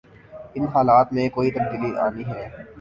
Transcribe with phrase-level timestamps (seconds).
[0.55, 2.47] ان حالات میں کوئی تبدیلی آنی ہے۔